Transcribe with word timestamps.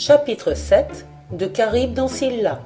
Chapitre 0.00 0.54
7 0.54 1.06
de 1.32 1.46
Caribe 1.46 1.92
dans 1.92 2.06
Scylla 2.06 2.60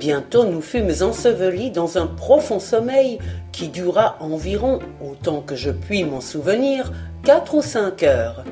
Bientôt 0.00 0.44
nous 0.44 0.60
fûmes 0.60 0.90
ensevelis 1.00 1.70
dans 1.70 1.96
un 1.96 2.08
profond 2.08 2.58
sommeil 2.58 3.20
qui 3.52 3.68
dura 3.68 4.16
environ, 4.18 4.80
autant 5.00 5.40
que 5.40 5.54
je 5.54 5.70
puis 5.70 6.02
m'en 6.02 6.20
souvenir, 6.20 6.90
quatre 7.22 7.54
ou 7.54 7.62
cinq 7.62 8.02
heures. 8.02 8.42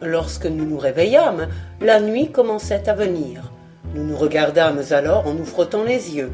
Lorsque 0.00 0.46
nous 0.46 0.64
nous 0.64 0.78
réveillâmes, 0.78 1.48
la 1.80 2.00
nuit 2.00 2.30
commençait 2.30 2.88
à 2.88 2.94
venir. 2.94 3.50
Nous 3.96 4.04
nous 4.04 4.16
regardâmes 4.16 4.82
alors 4.92 5.26
en 5.26 5.34
nous 5.34 5.44
frottant 5.44 5.82
les 5.82 6.14
yeux. 6.14 6.30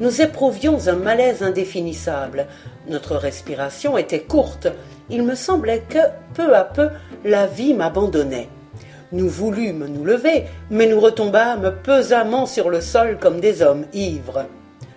Nous 0.00 0.22
éprouvions 0.22 0.88
un 0.88 0.96
malaise 0.96 1.42
indéfinissable. 1.42 2.46
Notre 2.88 3.16
respiration 3.16 3.98
était 3.98 4.22
courte. 4.22 4.68
Il 5.10 5.22
me 5.22 5.34
semblait 5.34 5.82
que, 5.86 5.98
peu 6.32 6.56
à 6.56 6.64
peu, 6.64 6.88
la 7.26 7.46
vie 7.46 7.74
m'abandonnait. 7.74 8.48
Nous 9.12 9.28
voulûmes 9.28 9.86
nous 9.86 10.04
lever, 10.04 10.44
mais 10.70 10.86
nous 10.86 11.00
retombâmes 11.00 11.74
pesamment 11.82 12.46
sur 12.46 12.70
le 12.70 12.80
sol 12.80 13.18
comme 13.20 13.40
des 13.40 13.62
hommes 13.62 13.84
ivres. 13.92 14.46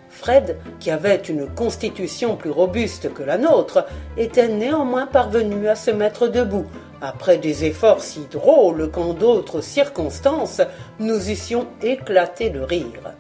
Fred, 0.10 0.58
qui 0.80 0.90
avait 0.90 1.22
une 1.30 1.48
constitution 1.48 2.36
plus 2.36 2.50
robuste 2.50 3.14
que 3.14 3.22
la 3.22 3.38
nôtre, 3.38 3.86
était 4.18 4.48
néanmoins 4.48 5.06
parvenu 5.06 5.68
à 5.68 5.76
se 5.76 5.92
mettre 5.92 6.28
debout, 6.28 6.66
après 7.02 7.38
des 7.38 7.66
efforts 7.66 8.02
si 8.02 8.22
drôles 8.32 8.90
qu'en 8.90 9.14
d'autres 9.14 9.62
circonstances 9.62 10.62
nous 11.00 11.30
eussions 11.30 11.68
éclaté 11.84 12.50
de 12.50 12.60
rire. 12.60 13.14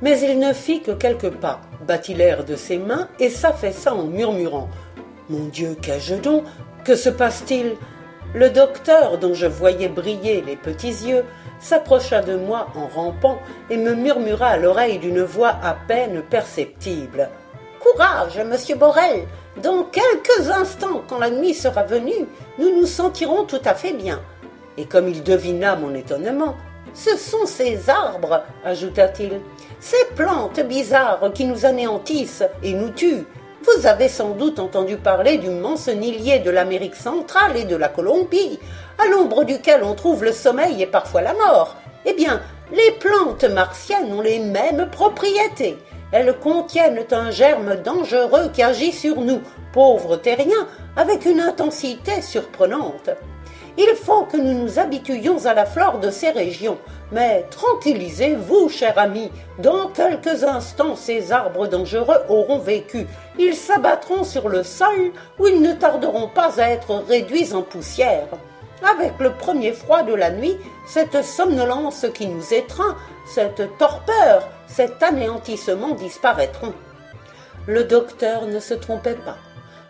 Mais 0.00 0.18
il 0.20 0.38
ne 0.38 0.52
fit 0.52 0.80
que 0.80 0.92
quelques 0.92 1.30
pas, 1.30 1.60
battit 1.86 2.14
l'air 2.14 2.44
de 2.44 2.56
ses 2.56 2.78
mains 2.78 3.08
et 3.20 3.28
s'affaissa 3.28 3.94
en 3.94 4.04
murmurant 4.04 4.68
Mon 5.28 5.46
Dieu, 5.48 5.76
qu'ai-je 5.80 6.14
donc? 6.14 6.44
Que 6.84 6.96
se 6.96 7.10
passe-t-il? 7.10 7.76
Le 8.34 8.50
docteur, 8.50 9.18
dont 9.18 9.32
je 9.32 9.46
voyais 9.46 9.88
briller 9.88 10.42
les 10.42 10.56
petits 10.56 10.88
yeux, 10.88 11.24
s'approcha 11.60 12.20
de 12.20 12.34
moi 12.34 12.66
en 12.74 12.88
rampant 12.88 13.38
et 13.70 13.76
me 13.76 13.94
murmura 13.94 14.48
à 14.48 14.56
l'oreille 14.56 14.98
d'une 14.98 15.22
voix 15.22 15.54
à 15.62 15.76
peine 15.86 16.20
perceptible 16.20 17.28
Courage, 17.78 18.40
monsieur 18.44 18.74
Borel 18.74 19.26
Dans 19.62 19.84
quelques 19.84 20.50
instants, 20.50 21.02
quand 21.08 21.20
la 21.20 21.30
nuit 21.30 21.54
sera 21.54 21.84
venue, 21.84 22.26
nous 22.58 22.74
nous 22.74 22.86
sentirons 22.86 23.44
tout 23.44 23.60
à 23.64 23.74
fait 23.74 23.92
bien. 23.92 24.20
Et 24.76 24.86
comme 24.86 25.08
il 25.08 25.22
devina 25.22 25.76
mon 25.76 25.94
étonnement, 25.94 26.56
ce 26.92 27.16
sont 27.16 27.46
ces 27.46 27.88
arbres, 27.88 28.42
ajouta-t-il, 28.64 29.40
ces 29.78 30.06
plantes 30.16 30.58
bizarres 30.60 31.30
qui 31.34 31.44
nous 31.44 31.66
anéantissent 31.66 32.44
et 32.64 32.72
nous 32.72 32.90
tuent. 32.90 33.26
Vous 33.64 33.86
avez 33.86 34.08
sans 34.08 34.30
doute 34.30 34.58
entendu 34.58 34.96
parler 34.96 35.38
du 35.38 35.48
mancenillier 35.48 36.38
de 36.40 36.50
l'Amérique 36.50 36.96
centrale 36.96 37.56
et 37.56 37.64
de 37.64 37.76
la 37.76 37.88
Colombie, 37.88 38.58
à 38.98 39.06
l'ombre 39.06 39.44
duquel 39.44 39.82
on 39.82 39.94
trouve 39.94 40.22
le 40.22 40.32
sommeil 40.32 40.82
et 40.82 40.86
parfois 40.86 41.22
la 41.22 41.32
mort. 41.32 41.76
Eh 42.04 42.12
bien, 42.12 42.42
les 42.72 42.92
plantes 43.00 43.44
martiennes 43.44 44.12
ont 44.12 44.20
les 44.20 44.38
mêmes 44.38 44.88
propriétés. 44.90 45.78
Elles 46.12 46.38
contiennent 46.38 47.04
un 47.10 47.30
germe 47.30 47.76
dangereux 47.76 48.50
qui 48.52 48.62
agit 48.62 48.92
sur 48.92 49.20
nous, 49.20 49.40
pauvres 49.72 50.16
terriens, 50.16 50.68
avec 50.96 51.24
une 51.24 51.40
intensité 51.40 52.20
surprenante. 52.20 53.10
Il 53.76 53.96
faut 53.96 54.22
que 54.22 54.36
nous 54.36 54.52
nous 54.52 54.78
habituions 54.78 55.46
à 55.46 55.54
la 55.54 55.66
flore 55.66 55.98
de 55.98 56.10
ces 56.10 56.30
régions. 56.30 56.78
Mais 57.10 57.44
tranquillisez-vous, 57.50 58.68
cher 58.68 58.96
ami, 58.98 59.32
dans 59.58 59.88
quelques 59.88 60.44
instants 60.44 60.94
ces 60.94 61.32
arbres 61.32 61.66
dangereux 61.66 62.18
auront 62.28 62.58
vécu. 62.58 63.06
Ils 63.38 63.54
s'abattront 63.54 64.22
sur 64.22 64.48
le 64.48 64.62
sol 64.62 65.12
où 65.38 65.48
ils 65.48 65.60
ne 65.60 65.72
tarderont 65.72 66.28
pas 66.28 66.60
à 66.60 66.70
être 66.70 66.94
réduits 67.08 67.52
en 67.52 67.62
poussière. 67.62 68.28
Avec 68.88 69.14
le 69.18 69.32
premier 69.32 69.72
froid 69.72 70.02
de 70.02 70.14
la 70.14 70.30
nuit, 70.30 70.56
cette 70.86 71.24
somnolence 71.24 72.06
qui 72.14 72.28
nous 72.28 72.54
étreint, 72.54 72.96
cette 73.26 73.76
torpeur, 73.78 74.46
cet 74.68 75.02
anéantissement 75.02 75.94
disparaîtront. 75.94 76.74
Le 77.66 77.84
docteur 77.84 78.46
ne 78.46 78.60
se 78.60 78.74
trompait 78.74 79.14
pas. 79.14 79.38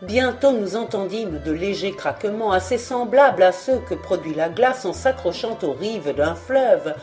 Bientôt 0.06 0.52
nous 0.52 0.76
entendîmes 0.76 1.40
de 1.46 1.50
légers 1.50 1.92
craquements 1.92 2.52
assez 2.52 2.76
semblables 2.76 3.42
à 3.42 3.52
ceux 3.52 3.78
que 3.78 3.94
produit 3.94 4.34
la 4.34 4.50
glace 4.50 4.84
en 4.84 4.92
s'accrochant 4.92 5.56
aux 5.62 5.72
rives 5.72 6.14
d'un 6.14 6.34
fleuve, 6.34 6.94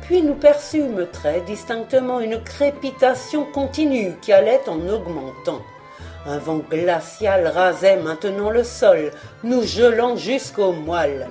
puis 0.00 0.22
nous 0.22 0.34
perçûmes 0.34 1.06
très 1.12 1.40
distinctement 1.42 2.18
une 2.18 2.42
crépitation 2.42 3.44
continue 3.44 4.16
qui 4.20 4.32
allait 4.32 4.68
en 4.68 4.88
augmentant. 4.88 5.62
Un 6.26 6.38
vent 6.38 6.60
glacial 6.68 7.46
rasait 7.46 7.98
maintenant 7.98 8.50
le 8.50 8.64
sol, 8.64 9.12
nous 9.44 9.62
gelant 9.62 10.16
jusqu'aux 10.16 10.72
moelles. 10.72 11.28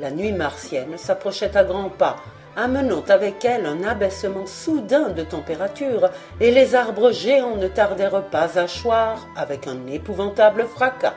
La 0.00 0.10
nuit 0.10 0.32
martienne 0.32 0.98
s'approchait 0.98 1.56
à 1.56 1.62
grands 1.62 1.88
pas, 1.88 2.16
amenant 2.56 3.04
avec 3.08 3.44
elle 3.44 3.66
un 3.66 3.82
abaissement 3.84 4.46
soudain 4.46 5.10
de 5.10 5.22
température, 5.22 6.10
et 6.40 6.50
les 6.50 6.74
arbres 6.74 7.12
géants 7.12 7.56
ne 7.56 7.68
tardèrent 7.68 8.24
pas 8.24 8.58
à 8.58 8.66
choir 8.66 9.26
avec 9.36 9.66
un 9.66 9.86
épouvantable 9.86 10.66
fracas. 10.66 11.14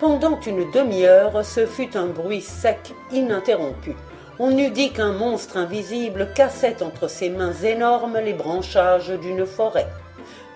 Pendant 0.00 0.40
une 0.40 0.70
demi-heure, 0.70 1.44
ce 1.44 1.66
fut 1.66 1.96
un 1.96 2.06
bruit 2.06 2.40
sec 2.40 2.94
ininterrompu. 3.12 3.94
On 4.38 4.56
eût 4.56 4.70
dit 4.70 4.92
qu'un 4.92 5.12
monstre 5.12 5.58
invisible 5.58 6.28
cassait 6.34 6.82
entre 6.82 7.08
ses 7.08 7.28
mains 7.28 7.52
énormes 7.52 8.18
les 8.24 8.32
branchages 8.32 9.10
d'une 9.10 9.44
forêt. 9.44 9.88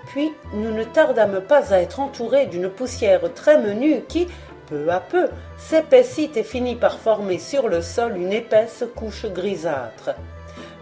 Puis 0.07 0.33
nous 0.55 0.71
ne 0.71 0.85
tardâmes 0.85 1.43
pas 1.43 1.75
à 1.75 1.81
être 1.81 2.01
entourés 2.01 2.47
d'une 2.47 2.71
poussière 2.71 3.33
très 3.35 3.59
menue 3.59 4.03
qui, 4.09 4.29
peu 4.67 4.91
à 4.91 5.01
peu, 5.01 5.29
s'épaissit 5.59 6.31
et 6.37 6.43
finit 6.43 6.77
par 6.77 6.99
former 6.99 7.39
sur 7.39 7.69
le 7.69 7.83
sol 7.83 8.17
une 8.17 8.33
épaisse 8.33 8.85
couche 8.95 9.27
grisâtre. 9.27 10.15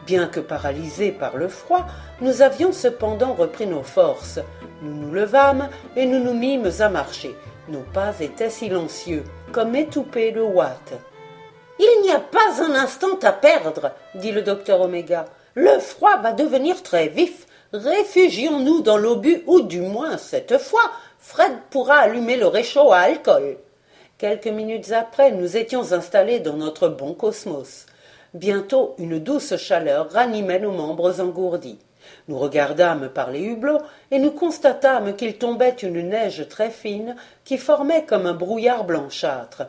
Bien 0.06 0.26
que 0.26 0.40
paralysés 0.40 1.12
par 1.12 1.36
le 1.36 1.48
froid, 1.48 1.86
nous 2.20 2.42
avions 2.42 2.72
cependant 2.72 3.34
repris 3.34 3.66
nos 3.66 3.84
forces. 3.84 4.40
Nous 4.82 4.94
nous 4.94 5.12
levâmes 5.12 5.68
et 5.94 6.06
nous 6.06 6.18
nous 6.18 6.34
mîmes 6.34 6.70
à 6.80 6.88
marcher. 6.88 7.36
Nos 7.68 7.84
pas 7.94 8.12
étaient 8.20 8.50
silencieux, 8.50 9.22
comme 9.52 9.76
étoupés 9.76 10.32
de 10.32 10.40
ouate. 10.40 10.94
Il 11.78 12.02
n'y 12.02 12.10
a 12.10 12.18
pas 12.18 12.62
un 12.62 12.74
instant 12.74 13.18
à 13.22 13.32
perdre, 13.32 13.92
dit 14.16 14.32
le 14.32 14.42
docteur 14.42 14.80
Oméga. 14.80 15.26
Le 15.54 15.78
froid 15.78 16.16
va 16.16 16.32
devenir 16.32 16.82
très 16.82 17.08
vif. 17.08 17.46
Réfugions-nous 17.72 18.82
dans 18.82 18.96
l'obus, 18.96 19.42
ou 19.46 19.60
du 19.60 19.80
moins 19.80 20.18
cette 20.18 20.58
fois, 20.58 20.90
Fred 21.18 21.52
pourra 21.70 21.98
allumer 21.98 22.36
le 22.36 22.46
réchaud 22.46 22.92
à 22.92 22.98
alcool. 22.98 23.56
Quelques 24.18 24.46
minutes 24.46 24.92
après, 24.92 25.32
nous 25.32 25.56
étions 25.56 25.92
installés 25.92 26.40
dans 26.40 26.56
notre 26.56 26.88
bon 26.88 27.14
cosmos. 27.14 27.86
Bientôt, 28.34 28.94
une 28.98 29.18
douce 29.18 29.56
chaleur 29.56 30.10
ranimait 30.10 30.60
nos 30.60 30.70
membres 30.70 31.20
engourdis. 31.20 31.78
Nous 32.28 32.38
regardâmes 32.38 33.08
par 33.08 33.30
les 33.30 33.42
hublots 33.42 33.80
et 34.10 34.18
nous 34.18 34.30
constatâmes 34.30 35.16
qu'il 35.16 35.38
tombait 35.38 35.76
une 35.82 36.08
neige 36.08 36.46
très 36.48 36.70
fine 36.70 37.16
qui 37.44 37.58
formait 37.58 38.04
comme 38.04 38.26
un 38.26 38.34
brouillard 38.34 38.84
blanchâtre. 38.84 39.64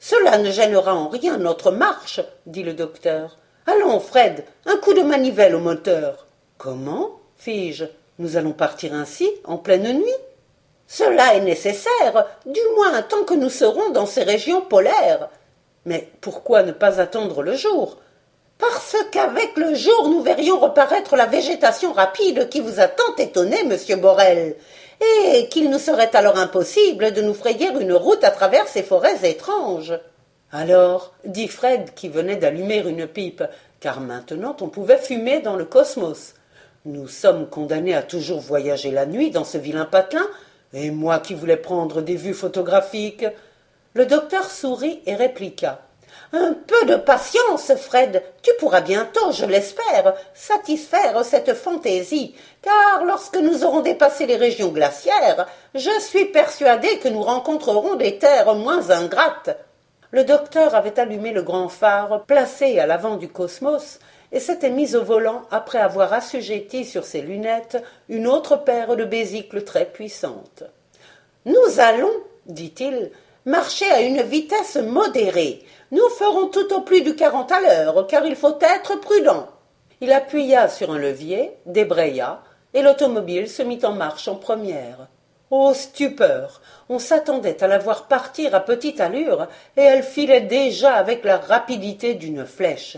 Cela 0.00 0.38
ne 0.38 0.50
gênera 0.50 0.94
en 0.94 1.08
rien 1.08 1.38
notre 1.38 1.70
marche, 1.70 2.20
dit 2.46 2.62
le 2.62 2.74
docteur. 2.74 3.38
Allons, 3.66 4.00
Fred, 4.00 4.44
un 4.66 4.76
coup 4.76 4.94
de 4.94 5.02
manivelle 5.02 5.54
au 5.54 5.60
moteur. 5.60 6.26
Comment? 6.58 7.20
fis-je. 7.36 7.84
Nous 8.18 8.36
allons 8.36 8.52
partir 8.52 8.94
ainsi, 8.94 9.28
en 9.44 9.58
pleine 9.58 9.92
nuit 9.92 10.04
cela 10.86 11.34
est 11.34 11.40
nécessaire, 11.40 12.26
du 12.46 12.60
moins 12.76 13.02
tant 13.02 13.24
que 13.24 13.34
nous 13.34 13.50
serons 13.50 13.90
dans 13.90 14.06
ces 14.06 14.22
régions 14.22 14.60
polaires. 14.60 15.28
Mais 15.84 16.08
pourquoi 16.20 16.62
ne 16.62 16.72
pas 16.72 17.00
attendre 17.00 17.42
le 17.42 17.56
jour? 17.56 17.98
Parce 18.58 18.96
qu'avec 19.12 19.56
le 19.56 19.74
jour 19.74 20.08
nous 20.08 20.22
verrions 20.22 20.58
reparaître 20.58 21.16
la 21.16 21.26
végétation 21.26 21.92
rapide 21.92 22.48
qui 22.48 22.60
vous 22.60 22.80
a 22.80 22.88
tant 22.88 23.14
étonné, 23.18 23.64
monsieur 23.64 23.96
Borel, 23.96 24.56
et 25.00 25.48
qu'il 25.48 25.70
nous 25.70 25.78
serait 25.78 26.14
alors 26.14 26.38
impossible 26.38 27.12
de 27.12 27.20
nous 27.20 27.34
frayer 27.34 27.68
une 27.68 27.92
route 27.92 28.24
à 28.24 28.30
travers 28.30 28.66
ces 28.66 28.82
forêts 28.82 29.28
étranges. 29.28 29.98
Alors, 30.52 31.12
dit 31.24 31.48
Fred 31.48 31.92
qui 31.94 32.08
venait 32.08 32.36
d'allumer 32.36 32.78
une 32.78 33.06
pipe, 33.06 33.42
car 33.80 34.00
maintenant 34.00 34.56
on 34.60 34.68
pouvait 34.68 34.96
fumer 34.96 35.40
dans 35.40 35.56
le 35.56 35.64
cosmos. 35.64 36.34
Nous 36.86 37.08
sommes 37.08 37.48
condamnés 37.48 37.94
à 37.94 38.02
toujours 38.02 38.40
voyager 38.40 38.92
la 38.92 39.06
nuit 39.06 39.30
dans 39.30 39.44
ce 39.44 39.58
vilain 39.58 39.84
patelin, 39.84 40.26
et 40.72 40.90
moi 40.90 41.18
qui 41.18 41.34
voulais 41.34 41.56
prendre 41.56 42.02
des 42.02 42.16
vues 42.16 42.34
photographiques. 42.34 43.26
Le 43.94 44.06
docteur 44.06 44.50
sourit 44.50 45.00
et 45.06 45.14
répliqua. 45.14 45.80
Un 46.32 46.54
peu 46.54 46.86
de 46.86 46.96
patience, 46.96 47.72
Fred. 47.76 48.22
Tu 48.42 48.50
pourras 48.58 48.80
bientôt, 48.80 49.32
je 49.32 49.44
l'espère, 49.44 50.14
satisfaire 50.34 51.24
cette 51.24 51.54
fantaisie, 51.54 52.34
car 52.62 53.04
lorsque 53.04 53.36
nous 53.36 53.64
aurons 53.64 53.80
dépassé 53.80 54.26
les 54.26 54.36
régions 54.36 54.68
glaciaires, 54.68 55.46
je 55.74 56.00
suis 56.00 56.26
persuadé 56.26 56.98
que 56.98 57.08
nous 57.08 57.22
rencontrerons 57.22 57.94
des 57.94 58.18
terres 58.18 58.54
moins 58.54 58.90
ingrates. 58.90 59.56
Le 60.12 60.24
docteur 60.24 60.74
avait 60.74 60.98
allumé 61.00 61.32
le 61.32 61.42
grand 61.42 61.68
phare 61.68 62.24
placé 62.24 62.78
à 62.78 62.86
l'avant 62.86 63.16
du 63.16 63.28
cosmos 63.28 63.98
et 64.32 64.40
s'était 64.40 64.70
mis 64.70 64.94
au 64.94 65.02
volant 65.02 65.42
après 65.50 65.78
avoir 65.78 66.12
assujetti 66.12 66.84
sur 66.84 67.04
ses 67.04 67.22
lunettes 67.22 67.82
une 68.08 68.26
autre 68.26 68.56
paire 68.56 68.96
de 68.96 69.04
bésicles 69.04 69.64
très 69.64 69.86
puissante. 69.86 70.62
Nous 71.44 71.80
allons, 71.80 72.12
dit-il, 72.46 73.10
Marchez 73.46 73.88
à 73.88 74.00
une 74.00 74.22
vitesse 74.22 74.74
modérée. 74.74 75.62
Nous 75.92 76.08
ferons 76.18 76.48
tout 76.48 76.74
au 76.74 76.80
plus 76.80 77.02
du 77.02 77.14
quarante 77.14 77.52
à 77.52 77.60
l'heure, 77.60 78.08
car 78.08 78.26
il 78.26 78.34
faut 78.34 78.58
être 78.60 78.98
prudent. 78.98 79.46
Il 80.00 80.12
appuya 80.12 80.68
sur 80.68 80.90
un 80.90 80.98
levier, 80.98 81.52
débraya, 81.64 82.42
et 82.74 82.82
l'automobile 82.82 83.48
se 83.48 83.62
mit 83.62 83.78
en 83.84 83.92
marche 83.92 84.26
en 84.26 84.34
première. 84.34 85.06
Stupeur. 85.74 86.60
On 86.88 86.98
s'attendait 86.98 87.62
à 87.62 87.68
la 87.68 87.78
voir 87.78 88.08
partir 88.08 88.54
à 88.54 88.60
petite 88.60 89.00
allure, 89.00 89.46
et 89.76 89.82
elle 89.82 90.02
filait 90.02 90.40
déjà 90.40 90.94
avec 90.94 91.24
la 91.24 91.38
rapidité 91.38 92.14
d'une 92.14 92.44
flèche. 92.44 92.96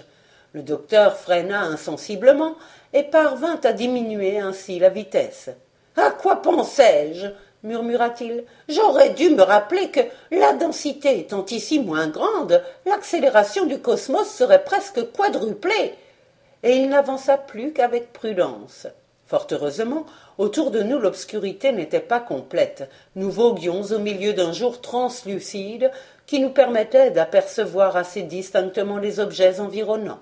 Le 0.52 0.62
docteur 0.62 1.16
freina 1.16 1.60
insensiblement 1.62 2.56
et 2.92 3.02
parvint 3.02 3.60
à 3.64 3.72
diminuer 3.72 4.38
ainsi 4.38 4.78
la 4.78 4.88
vitesse. 4.88 5.50
À 5.96 6.10
quoi 6.10 6.42
pensais-je? 6.42 7.26
murmura-t-il. 7.64 8.44
J'aurais 8.68 9.10
dû 9.10 9.30
me 9.30 9.42
rappeler 9.42 9.90
que, 9.90 10.00
la 10.30 10.52
densité 10.52 11.18
étant 11.18 11.44
ici 11.46 11.80
moins 11.80 12.06
grande, 12.06 12.62
l'accélération 12.86 13.66
du 13.66 13.80
cosmos 13.80 14.28
serait 14.28 14.64
presque 14.64 15.10
quadruplée. 15.12 15.94
Et 16.62 16.76
il 16.76 16.88
n'avança 16.88 17.36
plus 17.36 17.72
qu'avec 17.72 18.12
prudence. 18.12 18.86
Fort 19.28 19.46
heureusement, 19.52 20.06
autour 20.38 20.70
de 20.70 20.82
nous 20.82 20.98
l'obscurité 20.98 21.70
n'était 21.70 22.00
pas 22.00 22.18
complète. 22.18 22.88
Nous 23.14 23.30
voguions 23.30 23.82
au 23.82 23.98
milieu 23.98 24.32
d'un 24.32 24.52
jour 24.52 24.80
translucide 24.80 25.90
qui 26.24 26.40
nous 26.40 26.48
permettait 26.48 27.10
d'apercevoir 27.10 27.98
assez 27.98 28.22
distinctement 28.22 28.96
les 28.96 29.20
objets 29.20 29.60
environnants. 29.60 30.20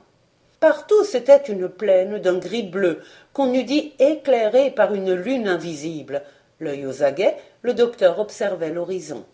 Partout 0.59 1.05
c'était 1.05 1.37
une 1.37 1.69
plaine 1.69 2.19
d'un 2.19 2.39
gris 2.39 2.65
bleu, 2.65 3.01
qu'on 3.33 3.55
eût 3.55 3.63
dit 3.63 3.93
éclairée 4.01 4.73
par 4.73 4.93
une 4.93 5.15
lune 5.15 5.47
invisible. 5.47 6.23
L'œil 6.59 6.85
aux 6.85 7.05
aguets, 7.05 7.37
le 7.63 7.75
docteur 7.75 8.19
observait 8.19 8.73
l'horizon. 8.73 9.25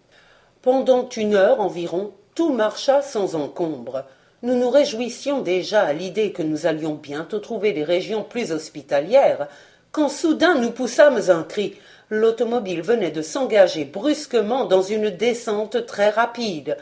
Pendant 0.61 1.09
une 1.09 1.35
heure 1.35 1.61
environ, 1.61 2.13
tout 2.35 2.53
marcha 2.53 3.01
sans 3.01 3.37
encombre. 3.37 4.05
Nous 4.43 4.57
nous 4.57 4.71
réjouissions 4.71 5.41
déjà 5.41 5.83
à 5.83 5.93
l'idée 5.93 6.33
que 6.33 6.43
nous 6.43 6.67
allions 6.67 6.95
bientôt 6.95 7.39
trouver 7.39 7.73
des 7.73 7.85
régions 7.85 8.25
plus 8.25 8.51
hospitalières, 8.51 9.47
quand 9.93 10.09
soudain 10.09 10.57
nous 10.57 10.73
poussâmes 10.73 11.21
un 11.29 11.45
cri. 11.45 11.77
L'automobile 12.11 12.83
venait 12.83 13.13
de 13.13 13.23
s'engager 13.23 13.85
brusquement 13.85 14.65
dans 14.65 14.83
une 14.83 15.11
descente 15.11 15.87
très 15.87 16.11
rapide. 16.11 16.77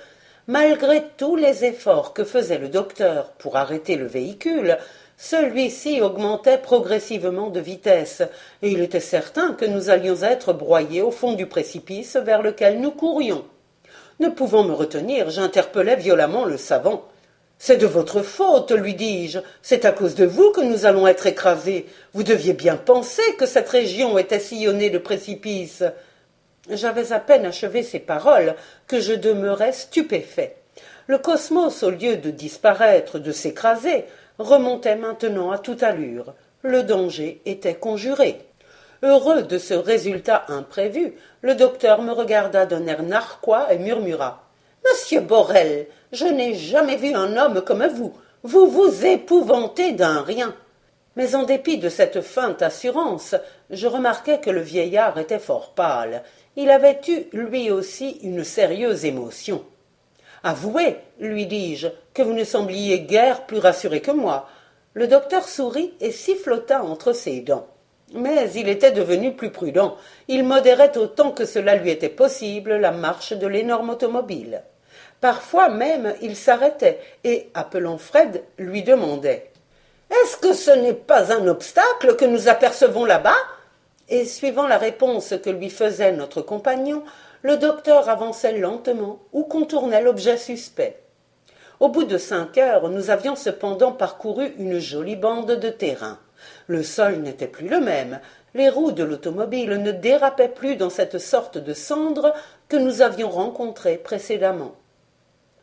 Malgré 0.46 1.04
tous 1.18 1.36
les 1.36 1.66
efforts 1.66 2.14
que 2.14 2.24
faisait 2.24 2.56
le 2.56 2.70
docteur 2.70 3.32
pour 3.32 3.58
arrêter 3.58 3.96
le 3.96 4.06
véhicule, 4.06 4.78
celui-ci 5.18 6.00
augmentait 6.00 6.56
progressivement 6.56 7.50
de 7.50 7.60
vitesse, 7.60 8.22
et 8.62 8.70
il 8.70 8.80
était 8.80 9.00
certain 9.00 9.52
que 9.52 9.66
nous 9.66 9.90
allions 9.90 10.22
être 10.22 10.54
broyés 10.54 11.02
au 11.02 11.10
fond 11.10 11.34
du 11.34 11.44
précipice 11.44 12.16
vers 12.16 12.40
lequel 12.40 12.80
nous 12.80 12.90
courions. 12.90 13.44
Ne 14.18 14.28
pouvant 14.30 14.64
me 14.64 14.72
retenir, 14.72 15.28
j'interpellai 15.28 15.96
violemment 15.96 16.46
le 16.46 16.56
savant. 16.56 17.04
C'est 17.62 17.76
de 17.76 17.86
votre 17.86 18.22
faute, 18.22 18.72
lui 18.72 18.94
dis-je. 18.94 19.38
C'est 19.60 19.84
à 19.84 19.92
cause 19.92 20.14
de 20.14 20.24
vous 20.24 20.50
que 20.50 20.62
nous 20.62 20.86
allons 20.86 21.06
être 21.06 21.26
écrasés. 21.26 21.84
Vous 22.14 22.22
deviez 22.22 22.54
bien 22.54 22.76
penser 22.76 23.20
que 23.38 23.44
cette 23.44 23.68
région 23.68 24.16
était 24.16 24.40
sillonnée 24.40 24.88
de 24.88 24.96
précipices. 24.96 25.84
J'avais 26.70 27.12
à 27.12 27.18
peine 27.20 27.44
achevé 27.44 27.82
ces 27.82 27.98
paroles 27.98 28.54
que 28.86 28.98
je 28.98 29.12
demeurais 29.12 29.72
stupéfait. 29.72 30.56
Le 31.06 31.18
cosmos, 31.18 31.82
au 31.82 31.90
lieu 31.90 32.16
de 32.16 32.30
disparaître, 32.30 33.18
de 33.18 33.30
s'écraser, 33.30 34.06
remontait 34.38 34.96
maintenant 34.96 35.50
à 35.50 35.58
toute 35.58 35.82
allure. 35.82 36.32
Le 36.62 36.82
danger 36.82 37.42
était 37.44 37.74
conjuré. 37.74 38.38
Heureux 39.02 39.42
de 39.42 39.58
ce 39.58 39.74
résultat 39.74 40.46
imprévu, 40.48 41.12
le 41.42 41.54
docteur 41.54 42.00
me 42.00 42.12
regarda 42.12 42.64
d'un 42.64 42.86
air 42.86 43.02
narquois 43.02 43.70
et 43.70 43.78
murmura. 43.78 44.49
Monsieur 44.88 45.20
Borel, 45.20 45.86
je 46.12 46.26
n'ai 46.26 46.54
jamais 46.54 46.96
vu 46.96 47.14
un 47.14 47.36
homme 47.36 47.62
comme 47.62 47.86
vous. 47.86 48.12
Vous 48.42 48.66
vous 48.66 49.06
épouvantez 49.06 49.92
d'un 49.92 50.22
rien. 50.22 50.54
Mais 51.16 51.34
en 51.34 51.42
dépit 51.42 51.78
de 51.78 51.88
cette 51.88 52.20
feinte 52.22 52.62
assurance, 52.62 53.34
je 53.70 53.86
remarquai 53.86 54.40
que 54.40 54.50
le 54.50 54.60
vieillard 54.60 55.18
était 55.18 55.38
fort 55.38 55.74
pâle 55.74 56.22
il 56.56 56.70
avait 56.70 57.00
eu 57.08 57.24
lui 57.32 57.70
aussi 57.70 58.18
une 58.22 58.44
sérieuse 58.44 59.04
émotion. 59.04 59.64
Avouez, 60.42 60.96
lui 61.18 61.46
dis-je, 61.46 61.88
que 62.12 62.22
vous 62.22 62.32
ne 62.32 62.44
sembliez 62.44 63.00
guère 63.00 63.46
plus 63.46 63.58
rassuré 63.58 64.00
que 64.00 64.10
moi. 64.10 64.48
Le 64.94 65.06
docteur 65.06 65.46
sourit 65.46 65.94
et 66.00 66.10
sifflota 66.10 66.82
entre 66.82 67.12
ses 67.12 67.40
dents. 67.40 67.68
Mais 68.12 68.50
il 68.54 68.68
était 68.68 68.90
devenu 68.90 69.34
plus 69.34 69.50
prudent. 69.50 69.96
Il 70.26 70.44
modérait 70.44 70.96
autant 70.98 71.30
que 71.30 71.44
cela 71.44 71.76
lui 71.76 71.90
était 71.90 72.08
possible 72.08 72.76
la 72.76 72.90
marche 72.90 73.32
de 73.32 73.46
l'énorme 73.46 73.90
automobile. 73.90 74.62
Parfois 75.20 75.68
même 75.68 76.14
il 76.22 76.34
s'arrêtait 76.34 76.98
et, 77.24 77.50
appelant 77.54 77.98
Fred, 77.98 78.42
lui 78.58 78.82
demandait 78.82 79.50
Est-ce 80.10 80.36
que 80.38 80.52
ce 80.52 80.70
n'est 80.70 80.94
pas 80.94 81.32
un 81.32 81.46
obstacle 81.46 82.16
que 82.16 82.24
nous 82.24 82.48
apercevons 82.48 83.04
là-bas? 83.04 83.36
Et 84.08 84.24
suivant 84.24 84.66
la 84.66 84.78
réponse 84.78 85.34
que 85.42 85.50
lui 85.50 85.70
faisait 85.70 86.12
notre 86.12 86.42
compagnon, 86.42 87.04
le 87.42 87.56
docteur 87.56 88.08
avançait 88.08 88.58
lentement 88.58 89.20
ou 89.32 89.44
contournait 89.44 90.02
l'objet 90.02 90.36
suspect. 90.36 91.00
Au 91.78 91.88
bout 91.88 92.04
de 92.04 92.18
cinq 92.18 92.58
heures, 92.58 92.88
nous 92.88 93.10
avions 93.10 93.36
cependant 93.36 93.92
parcouru 93.92 94.52
une 94.58 94.78
jolie 94.78 95.16
bande 95.16 95.52
de 95.52 95.68
terrain. 95.68 96.18
Le 96.66 96.82
sol 96.82 97.16
n'était 97.16 97.46
plus 97.46 97.68
le 97.68 97.80
même, 97.80 98.20
les 98.54 98.68
roues 98.68 98.92
de 98.92 99.04
l'automobile 99.04 99.70
ne 99.70 99.92
dérapaient 99.92 100.48
plus 100.48 100.76
dans 100.76 100.90
cette 100.90 101.18
sorte 101.18 101.58
de 101.58 101.74
cendre 101.74 102.34
que 102.68 102.76
nous 102.76 103.02
avions 103.02 103.30
rencontrée 103.30 103.96
précédemment. 103.96 104.74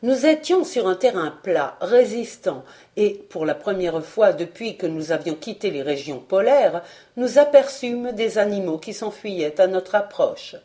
Nous 0.04 0.28
étions 0.28 0.64
sur 0.64 0.88
un 0.88 0.96
terrain 0.96 1.34
plat, 1.42 1.76
résistant, 1.82 2.64
et, 2.98 3.16
pour 3.30 3.48
la 3.48 3.56
première 3.56 4.06
fois 4.06 4.32
depuis 4.32 4.78
que 4.78 4.86
nous 4.86 5.12
avions 5.12 5.34
quitté 5.34 5.72
les 5.72 5.82
régions 5.82 6.20
polaires, 6.20 6.84
nous 7.16 7.40
aperçûmes 7.40 8.12
des 8.12 8.38
animaux 8.38 8.78
qui 8.78 8.94
s'enfuyaient 8.94 9.60
à 9.60 9.66
notre 9.66 9.96
approche. 9.96 10.56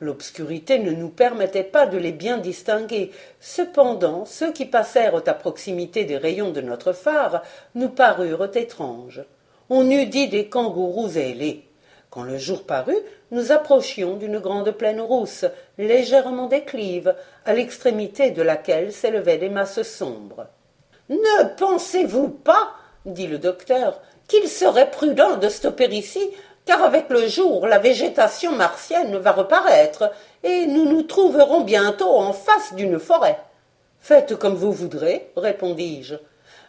L'obscurité 0.00 0.78
ne 0.80 0.90
nous 0.90 1.08
permettait 1.08 1.64
pas 1.64 1.86
de 1.86 1.96
les 1.96 2.12
bien 2.12 2.36
distinguer. 2.36 3.10
Cependant, 3.40 4.26
ceux 4.26 4.52
qui 4.52 4.66
passèrent 4.66 5.16
à 5.26 5.32
proximité 5.32 6.04
des 6.04 6.18
rayons 6.18 6.50
de 6.50 6.60
notre 6.60 6.92
phare 6.92 7.42
nous 7.74 7.88
parurent 7.88 8.54
étranges. 8.54 9.22
On 9.70 9.90
eût 9.90 10.06
dit 10.06 10.28
des 10.28 10.48
kangourous 10.48 11.16
ailés. 11.16 11.64
Quand 12.10 12.22
le 12.22 12.38
jour 12.38 12.64
parut, 12.64 12.98
nous 13.30 13.50
approchions 13.50 14.16
d'une 14.16 14.38
grande 14.38 14.70
plaine 14.70 15.00
rousse, 15.00 15.46
légèrement 15.78 16.46
déclive, 16.46 17.14
à 17.44 17.54
l'extrémité 17.54 18.30
de 18.30 18.42
laquelle 18.42 18.92
s'élevaient 18.92 19.38
des 19.38 19.48
masses 19.48 19.82
sombres. 19.82 20.46
Ne 21.08 21.56
pensez-vous 21.56 22.28
pas, 22.28 22.72
dit 23.06 23.26
le 23.26 23.38
docteur, 23.38 24.00
qu'il 24.28 24.48
serait 24.48 24.90
prudent 24.90 25.38
de 25.38 25.48
stopper 25.48 25.88
ici, 25.88 26.30
car 26.66 26.82
avec 26.82 27.08
le 27.08 27.26
jour 27.26 27.66
la 27.66 27.78
végétation 27.78 28.52
martienne 28.52 29.16
va 29.16 29.32
reparaître, 29.32 30.12
et 30.42 30.66
nous 30.66 30.84
nous 30.84 31.02
trouverons 31.02 31.62
bientôt 31.62 32.14
en 32.16 32.32
face 32.32 32.74
d'une 32.74 32.98
forêt. 32.98 33.38
Faites 34.00 34.36
comme 34.36 34.54
vous 34.54 34.72
voudrez, 34.72 35.30
répondis-je. 35.36 36.16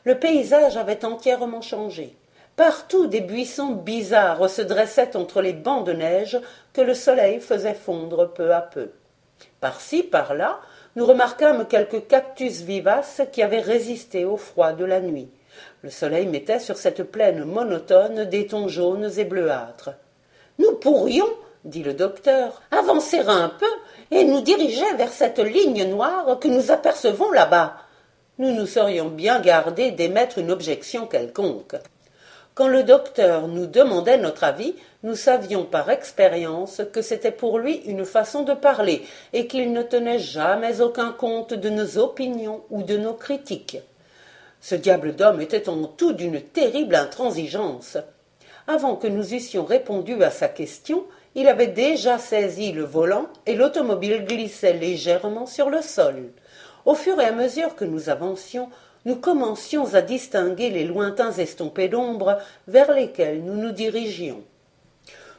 Le 0.06 0.18
paysage 0.18 0.78
avait 0.78 1.04
entièrement 1.04 1.62
changé. 1.62 2.16
Partout 2.56 3.08
des 3.08 3.20
buissons 3.20 3.72
bizarres 3.72 4.50
se 4.50 4.62
dressaient 4.62 5.18
entre 5.18 5.42
les 5.42 5.52
bancs 5.52 5.86
de 5.86 5.92
neige 5.92 6.40
que 6.72 6.80
le 6.80 6.94
soleil 6.94 7.42
faisait 7.42 7.74
fondre 7.74 8.32
peu 8.34 8.54
à 8.54 8.62
peu. 8.62 8.92
Par-ci, 9.60 10.04
par-là, 10.04 10.62
nous 10.96 11.06
remarquâmes 11.06 11.68
quelques 11.68 12.08
cactus 12.08 12.62
vivaces 12.62 13.22
qui 13.34 13.44
avaient 13.44 13.60
résisté 13.60 14.24
au 14.24 14.38
froid 14.38 14.72
de 14.72 14.86
la 14.86 15.02
nuit. 15.02 15.30
Le 15.82 15.90
soleil 15.90 16.28
mettait 16.28 16.60
sur 16.60 16.78
cette 16.78 17.04
plaine 17.04 17.44
monotone 17.44 18.24
des 18.24 18.48
tons 18.48 18.70
jaunes 18.70 19.12
et 19.18 19.26
bleuâtres. 19.26 19.92
Nous 20.58 20.74
pourrions, 20.76 21.28
dit 21.66 21.84
le 21.84 21.94
docteur, 21.94 22.62
avancer 22.72 23.20
un 23.20 23.50
peu 23.50 23.66
et 24.12 24.24
nous 24.24 24.42
diriger 24.42 24.94
vers 24.98 25.12
cette 25.12 25.40
ligne 25.40 25.90
noire 25.90 26.40
que 26.40 26.48
nous 26.48 26.72
apercevons 26.72 27.32
là-bas. 27.32 27.76
Nous 28.38 28.52
nous 28.52 28.68
serions 28.68 29.10
bien 29.10 29.42
gardés 29.42 29.92
d'émettre 29.92 30.38
une 30.38 30.52
objection 30.52 31.08
quelconque. 31.08 31.76
Quand 32.56 32.70
le 32.70 32.84
docteur 32.84 33.50
nous 33.50 33.66
demandait 33.66 34.18
notre 34.18 34.46
avis, 34.46 34.76
nous 35.04 35.16
savions 35.16 35.66
par 35.66 35.90
expérience 35.90 36.82
que 36.94 37.02
c'était 37.02 37.34
pour 37.34 37.60
lui 37.60 37.82
une 37.86 38.06
façon 38.06 38.44
de 38.44 38.54
parler 38.54 39.04
et 39.34 39.46
qu'il 39.46 39.74
ne 39.74 39.82
tenait 39.82 40.20
jamais 40.20 40.80
aucun 40.80 41.12
compte 41.12 41.54
de 41.54 41.70
nos 41.70 41.98
opinions 41.98 42.64
ou 42.70 42.82
de 42.82 42.96
nos 42.96 43.14
critiques. 43.14 43.80
Ce 44.62 44.74
diable 44.74 45.18
d'homme 45.18 45.42
était 45.42 45.68
en 45.68 45.84
tout 45.84 46.14
d'une 46.14 46.40
terrible 46.40 46.96
intransigeance. 46.96 47.98
Avant 48.68 48.96
que 48.96 49.08
nous 49.08 49.34
eussions 49.34 49.66
répondu 49.66 50.24
à 50.24 50.32
sa 50.32 50.48
question, 50.48 51.04
il 51.36 51.50
avait 51.50 51.68
déjà 51.68 52.18
saisi 52.20 52.72
le 52.72 52.86
volant 52.86 53.28
et 53.46 53.56
l'automobile 53.56 54.24
glissait 54.24 54.72
légèrement 54.72 55.46
sur 55.46 55.70
le 55.70 55.82
sol. 55.82 56.32
Au 56.86 56.96
fur 56.96 57.20
et 57.20 57.26
à 57.26 57.32
mesure 57.34 57.76
que 57.76 57.84
nous 57.84 58.10
avancions, 58.10 58.70
nous 59.06 59.16
commencions 59.16 59.94
à 59.94 60.02
distinguer 60.02 60.72
les 60.72 60.84
lointains 60.84 61.32
estompés 61.32 61.90
d'ombre 61.90 62.40
vers 62.68 62.92
lesquels 62.92 63.44
nous 63.44 63.54
nous 63.54 63.72
dirigions. 63.72 64.44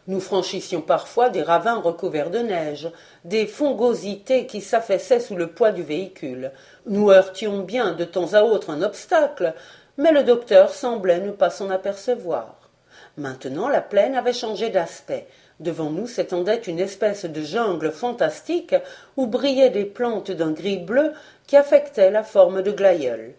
Nous 0.06 0.20
franchissions 0.20 0.82
parfois 0.82 1.30
des 1.30 1.42
ravins 1.42 1.80
recouverts 1.80 2.30
de 2.30 2.38
neige, 2.38 2.88
des 3.24 3.48
fongosités 3.48 4.46
qui 4.46 4.60
s'affaissaient 4.60 5.18
sous 5.18 5.34
le 5.34 5.48
poids 5.48 5.72
du 5.72 5.82
véhicule. 5.82 6.52
Nous 6.86 7.10
heurtions 7.10 7.58
bien 7.58 7.92
de 7.92 8.04
temps 8.04 8.34
à 8.34 8.42
autre 8.42 8.70
un 8.70 8.82
obstacle, 8.82 9.52
mais 9.98 10.12
le 10.12 10.22
docteur 10.22 10.70
semblait 10.70 11.18
ne 11.18 11.32
pas 11.32 11.50
s'en 11.50 11.70
apercevoir. 11.70 12.70
Maintenant 13.16 13.68
la 13.68 13.80
plaine 13.80 14.14
avait 14.14 14.32
changé 14.32 14.68
d'aspect. 14.68 15.26
Devant 15.58 15.90
nous 15.90 16.06
s'étendait 16.06 16.60
une 16.60 16.78
espèce 16.78 17.24
de 17.24 17.40
jungle 17.40 17.90
fantastique 17.90 18.76
où 19.16 19.26
brillaient 19.26 19.70
des 19.70 19.86
plantes 19.86 20.30
d'un 20.30 20.52
gris 20.52 20.78
bleu 20.78 21.12
qui 21.48 21.56
affectaient 21.56 22.12
la 22.12 22.22
forme 22.22 22.62
de 22.62 22.70
glaïeuls. 22.70 23.34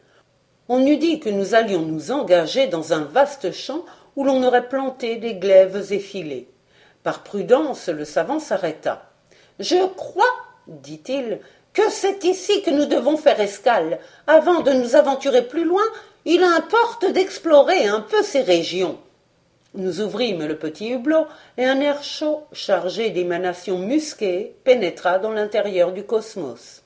On 0.70 0.86
eût 0.86 0.98
dit 0.98 1.20
que 1.20 1.30
nous 1.30 1.56
allions 1.56 1.82
nous 1.82 2.12
engager 2.12 2.68
dans 2.68 2.94
un 2.94 3.02
vaste 3.02 3.52
champ 3.52 3.86
où 4.16 4.24
l'on 4.26 4.44
aurait 4.44 4.68
planté 4.68 5.16
des 5.16 5.36
glaives 5.36 5.94
effilés. 5.94 6.50
Par 7.04 7.24
prudence, 7.24 7.88
le 7.88 8.04
savant 8.04 8.40
s'arrêta. 8.40 9.10
Je 9.60 9.88
crois, 9.96 10.26
dit-il, 10.68 11.40
que 11.72 11.90
c'est 11.90 12.24
ici 12.26 12.62
que 12.64 12.72
nous 12.72 12.86
devons 12.86 13.18
faire 13.18 13.40
escale. 13.40 14.00
Avant 14.26 14.62
de 14.62 14.72
nous 14.72 14.96
aventurer 14.96 15.44
plus 15.48 15.64
loin, 15.64 15.84
il 16.26 16.44
importe 16.44 17.06
d'explorer 17.12 17.86
un 17.86 18.02
peu 18.02 18.22
ces 18.24 18.42
régions. 18.42 18.98
Nous 19.74 20.02
ouvrîmes 20.02 20.46
le 20.46 20.58
petit 20.58 20.90
hublot 20.90 21.28
et 21.58 21.66
un 21.66 21.80
air 21.80 22.04
chaud, 22.04 22.44
chargé 22.52 23.12
d'émanations 23.12 23.78
musquées, 23.78 24.56
pénétra 24.64 25.20
dans 25.20 25.32
l'intérieur 25.32 25.94
du 25.94 26.04
cosmos. 26.04 26.82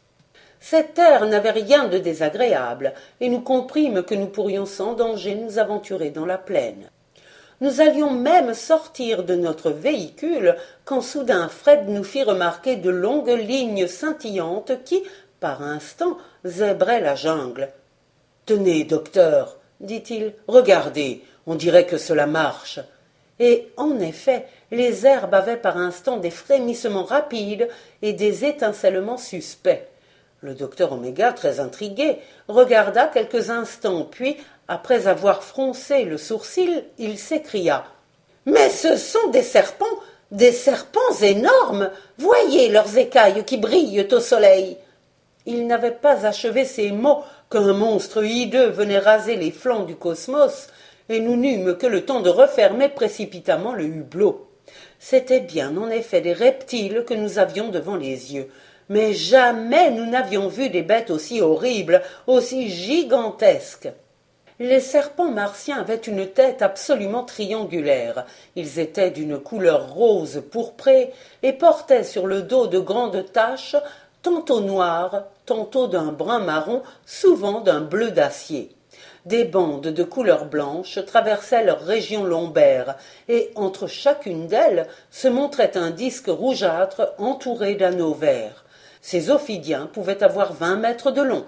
Cet 0.64 1.00
air 1.00 1.26
n'avait 1.26 1.52
rien 1.52 1.88
de 1.88 1.98
désagréable, 1.98 2.94
et 3.20 3.30
nous 3.30 3.42
comprîmes 3.42 4.04
que 4.04 4.14
nous 4.16 4.28
pourrions 4.28 4.68
sans 4.68 4.94
danger 4.94 5.34
nous 5.34 5.58
aventurer 5.58 6.12
dans 6.12 6.26
la 6.26 6.38
plaine. 6.38 6.90
Nous 7.62 7.82
allions 7.82 8.12
même 8.12 8.54
sortir 8.54 9.24
de 9.24 9.36
notre 9.36 9.72
véhicule 9.72 10.56
quand 10.86 11.02
soudain 11.02 11.48
Fred 11.48 11.90
nous 11.90 12.04
fit 12.04 12.24
remarquer 12.24 12.76
de 12.76 12.92
longues 12.92 13.30
lignes 13.30 13.88
scintillantes 13.88 14.84
qui, 14.86 15.04
par 15.40 15.64
instant, 15.64 16.18
zébraient 16.46 17.02
la 17.02 17.16
jungle. 17.16 17.70
Tenez, 18.46 18.84
docteur, 18.84 19.58
dit-il, 19.80 20.34
regardez, 20.48 21.24
on 21.48 21.56
dirait 21.56 21.88
que 21.88 21.98
cela 21.98 22.28
marche. 22.28 22.80
Et 23.40 23.70
en 23.78 24.00
effet, 24.00 24.46
les 24.70 25.08
herbes 25.08 25.34
avaient 25.34 25.58
par 25.58 25.78
instant 25.78 26.18
des 26.18 26.30
frémissements 26.30 27.04
rapides 27.04 27.68
et 28.04 28.14
des 28.14 28.46
étincelements 28.46 29.18
suspects. 29.18 29.91
Le 30.44 30.56
docteur 30.56 30.94
Oméga, 30.94 31.34
très 31.34 31.60
intrigué, 31.60 32.18
regarda 32.48 33.06
quelques 33.06 33.52
instants, 33.52 34.08
puis, 34.10 34.38
après 34.68 35.06
avoir 35.06 35.44
froncé 35.44 36.04
le 36.04 36.18
sourcil, 36.18 36.84
il 36.98 37.20
s'écria. 37.20 37.86
Mais 38.48 38.70
ce 38.70 38.98
sont 38.98 39.30
des 39.30 39.44
serpents, 39.44 39.86
des 40.32 40.52
serpents 40.52 41.14
énormes. 41.22 41.92
Voyez 42.18 42.70
leurs 42.70 42.98
écailles 42.98 43.46
qui 43.46 43.58
brillent 43.58 44.08
au 44.12 44.20
soleil. 44.20 44.78
Il 45.46 45.68
n'avait 45.68 45.92
pas 45.92 46.26
achevé 46.26 46.66
ces 46.66 46.92
mots 46.92 47.22
qu'un 47.52 47.74
monstre 47.74 48.24
hideux 48.24 48.70
venait 48.70 48.98
raser 48.98 49.36
les 49.36 49.52
flancs 49.52 49.84
du 49.84 49.96
cosmos, 49.96 50.70
et 51.10 51.20
nous 51.20 51.36
n'eûmes 51.36 51.78
que 51.78 51.86
le 51.86 52.04
temps 52.04 52.22
de 52.22 52.32
refermer 52.32 52.90
précipitamment 52.90 53.74
le 53.74 53.84
hublot. 53.84 54.48
C'étaient 54.98 55.42
bien 55.42 55.78
en 55.78 55.92
effet 55.92 56.22
des 56.22 56.34
reptiles 56.34 57.04
que 57.06 57.14
nous 57.14 57.38
avions 57.38 57.70
devant 57.70 57.96
les 57.96 58.34
yeux, 58.34 58.50
mais 58.90 59.14
jamais 59.14 59.92
nous 59.92 60.06
n'avions 60.06 60.48
vu 60.48 60.70
des 60.70 60.82
bêtes 60.82 61.12
aussi 61.12 61.42
horribles, 61.42 62.02
aussi 62.28 62.70
gigantesques. 62.70 63.90
Les 64.60 64.80
serpents 64.80 65.32
martiens 65.32 65.80
avaient 65.80 65.96
une 65.96 66.28
tête 66.28 66.62
absolument 66.62 67.24
triangulaire. 67.24 68.28
Ils 68.56 68.78
étaient 68.78 69.10
d'une 69.10 69.40
couleur 69.40 69.92
rose 69.92 70.44
pourprée 70.52 71.12
et 71.42 71.54
portaient 71.54 72.04
sur 72.04 72.28
le 72.28 72.44
dos 72.44 72.68
de 72.68 72.78
grandes 72.78 73.26
taches, 73.34 73.76
tantôt 74.22 74.62
noires, 74.62 75.24
tantôt 75.48 75.88
d'un 75.88 76.12
brun 76.12 76.40
marron, 76.40 76.84
souvent 77.08 77.62
d'un 77.62 77.82
bleu 77.82 78.12
d'acier. 78.12 78.70
Des 79.26 79.46
bandes 79.46 79.88
de 79.88 80.04
couleur 80.04 80.46
blanche 80.46 81.00
traversaient 81.06 81.64
leur 81.64 81.82
région 81.82 82.24
lombaire, 82.24 82.98
et 83.30 83.52
entre 83.56 83.88
chacune 83.88 84.48
d'elles 84.48 84.88
se 85.10 85.28
montrait 85.28 85.76
un 85.76 85.90
disque 85.90 86.28
rougeâtre 86.28 87.14
entouré 87.18 87.76
d'anneaux 87.76 88.14
verts. 88.14 88.64
Ces 89.02 89.30
ophidiens 89.30 89.88
pouvaient 89.92 90.24
avoir 90.24 90.54
vingt 90.54 90.78
mètres 90.78 91.12
de 91.12 91.22
long. 91.22 91.46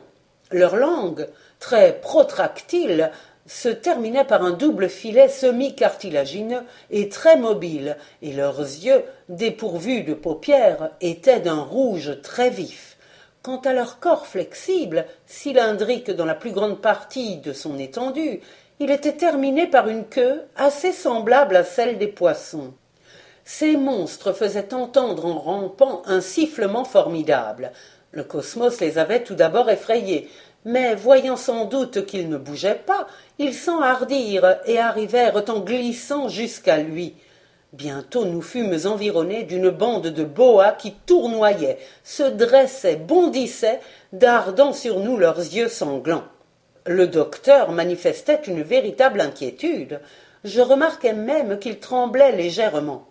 Leur 0.51 0.75
langue, 0.75 1.27
très 1.59 1.93
protractile, 2.01 3.11
se 3.45 3.69
terminait 3.69 4.23
par 4.23 4.43
un 4.43 4.51
double 4.51 4.89
filet 4.89 5.27
semi-cartilagineux 5.27 6.63
et 6.91 7.09
très 7.09 7.37
mobile, 7.37 7.97
et 8.21 8.33
leurs 8.33 8.59
yeux, 8.59 9.03
dépourvus 9.29 10.03
de 10.03 10.13
paupières, 10.13 10.91
étaient 11.01 11.41
d'un 11.41 11.61
rouge 11.61 12.21
très 12.21 12.49
vif. 12.49 12.97
Quant 13.41 13.59
à 13.59 13.73
leur 13.73 13.99
corps 13.99 14.25
flexible, 14.25 15.05
cylindrique 15.25 16.11
dans 16.11 16.25
la 16.25 16.35
plus 16.35 16.51
grande 16.51 16.81
partie 16.81 17.37
de 17.37 17.51
son 17.51 17.77
étendue, 17.77 18.39
il 18.79 18.89
était 18.89 19.17
terminé 19.17 19.67
par 19.67 19.89
une 19.89 20.05
queue 20.05 20.41
assez 20.55 20.93
semblable 20.93 21.57
à 21.57 21.63
celle 21.63 21.97
des 21.97 22.07
poissons. 22.07 22.73
Ces 23.45 23.75
monstres 23.75 24.31
faisaient 24.31 24.73
entendre 24.73 25.25
en 25.25 25.37
rampant 25.37 26.01
un 26.05 26.21
sifflement 26.21 26.85
formidable. 26.85 27.71
Le 28.11 28.23
cosmos 28.23 28.79
les 28.79 28.97
avait 28.97 29.23
tout 29.23 29.35
d'abord 29.35 29.69
effrayés, 29.69 30.29
mais 30.65 30.95
voyant 30.95 31.35
sans 31.35 31.65
doute 31.65 32.05
qu'ils 32.05 32.29
ne 32.29 32.37
bougeaient 32.37 32.81
pas, 32.85 33.07
ils 33.39 33.53
s'enhardirent 33.53 34.59
et 34.65 34.79
arrivèrent 34.79 35.43
en 35.49 35.59
glissant 35.59 36.29
jusqu'à 36.29 36.77
lui. 36.77 37.15
Bientôt 37.73 38.25
nous 38.25 38.41
fûmes 38.41 38.77
environnés 38.85 39.43
d'une 39.43 39.71
bande 39.71 40.07
de 40.07 40.23
boas 40.23 40.73
qui 40.73 40.93
tournoyaient, 40.93 41.79
se 42.03 42.23
dressaient, 42.23 42.95
bondissaient, 42.95 43.81
dardant 44.13 44.73
sur 44.73 44.99
nous 44.99 45.17
leurs 45.17 45.39
yeux 45.39 45.69
sanglants. 45.69 46.23
Le 46.85 47.07
docteur 47.07 47.71
manifestait 47.71 48.41
une 48.45 48.61
véritable 48.61 49.21
inquiétude. 49.21 50.01
Je 50.43 50.61
remarquai 50.61 51.13
même 51.13 51.57
qu'il 51.57 51.79
tremblait 51.79 52.35
légèrement. 52.35 53.07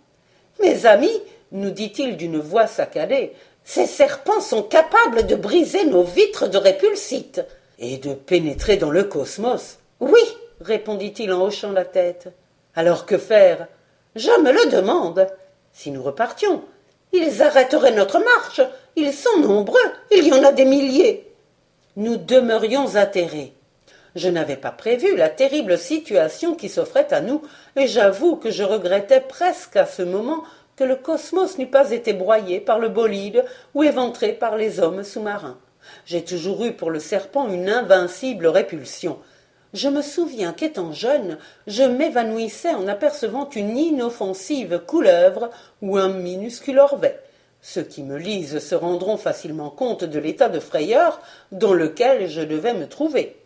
Mes 0.63 0.87
amis, 0.87 1.21
nous 1.51 1.71
dit-il 1.71 2.17
d'une 2.17 2.39
voix 2.39 2.69
saccadée, 2.69 3.33
ces 3.65 3.87
serpents 3.87 4.41
sont 4.41 4.63
capables 4.63 5.27
de 5.27 5.35
briser 5.35 5.85
nos 5.87 6.05
vitres 6.05 6.49
de 6.49 6.57
répulsite 6.57 7.43
et 7.79 7.99
de 7.99 8.15
pénétrer 8.15 8.77
dans 8.77 8.91
le 8.91 9.05
cosmos. 9.05 9.79
Oui, 10.01 10.23
répondit-il 10.61 11.33
en 11.33 11.43
hochant 11.43 11.73
la 11.73 11.85
tête. 11.85 12.29
Alors 12.75 13.07
que 13.07 13.19
faire? 13.19 13.67
Je 14.15 14.31
me 14.41 14.53
le 14.53 14.71
demande. 14.71 15.27
Si 15.73 15.91
nous 15.91 16.03
repartions, 16.03 16.63
ils 17.13 17.43
arrêteraient 17.43 17.95
notre 17.95 18.19
marche. 18.19 18.61
Ils 18.95 19.13
sont 19.13 19.39
nombreux. 19.39 19.81
Il 20.11 20.29
y 20.29 20.33
en 20.33 20.45
a 20.45 20.53
des 20.53 20.65
milliers. 20.65 21.29
Nous 21.97 22.17
demeurions 22.17 22.95
atterrés. 22.95 23.53
Je 24.15 24.29
n'avais 24.29 24.57
pas 24.57 24.71
prévu 24.71 25.17
la 25.17 25.31
terrible 25.31 25.79
situation 25.79 26.55
qui 26.55 26.69
s'offrait 26.69 27.13
à 27.13 27.21
nous, 27.21 27.43
et 27.77 27.87
j'avoue 27.87 28.37
que 28.37 28.51
je 28.51 28.63
regrettais 28.63 29.21
presque 29.21 29.77
à 29.77 29.87
ce 29.87 30.03
moment 30.03 30.45
que 30.77 30.85
le 30.85 30.97
cosmos 30.97 31.59
n'eût 31.59 31.71
pas 31.71 31.91
été 31.91 32.13
broyé 32.13 32.61
par 32.61 32.79
le 32.79 32.89
bolide 32.89 33.45
ou 33.75 33.83
éventré 33.83 34.33
par 34.33 34.57
les 34.57 34.81
hommes 34.81 35.03
sous-marins. 35.03 35.59
J'ai 36.07 36.25
toujours 36.25 36.65
eu 36.65 36.73
pour 36.73 36.91
le 36.91 37.01
serpent 37.01 37.49
une 37.49 37.69
invincible 37.69 38.47
répulsion. 38.47 39.19
Je 39.73 39.89
me 39.89 40.03
souviens 40.03 40.53
qu'étant 40.53 40.93
jeune, 40.93 41.39
je 41.67 41.83
m'évanouissais 41.83 42.75
en 42.75 42.89
apercevant 42.89 43.49
une 43.51 43.77
inoffensive 43.77 44.83
couleuvre 44.87 45.49
ou 45.81 45.97
un 45.97 46.09
minuscule 46.09 46.79
orvet. 46.79 47.19
Ceux 47.63 47.83
qui 47.83 48.03
me 48.03 48.19
lisent 48.19 48.59
se 48.59 48.75
rendront 48.75 49.17
facilement 49.17 49.71
compte 49.71 50.05
de 50.05 50.19
l'état 50.19 50.51
de 50.51 50.61
frayeur 50.61 51.21
dans 51.53 51.73
lequel 51.73 52.29
je 52.29 52.43
devais 52.43 52.75
me 52.75 52.87
trouver. 52.87 53.42